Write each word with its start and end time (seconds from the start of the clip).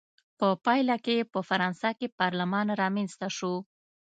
په 0.39 0.47
پایله 0.65 0.95
کې 1.03 1.13
یې 1.19 1.23
په 1.33 1.39
فرانسه 1.49 1.89
کې 1.97 2.13
پارلمان 2.19 2.67
رامنځته 2.81 3.27
شو. 3.37 3.53